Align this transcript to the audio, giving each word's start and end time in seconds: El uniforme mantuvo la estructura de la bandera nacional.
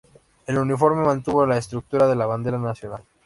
El 0.47 0.57
uniforme 0.57 1.05
mantuvo 1.05 1.45
la 1.45 1.57
estructura 1.59 2.07
de 2.07 2.15
la 2.15 2.25
bandera 2.25 2.57
nacional. 2.57 3.03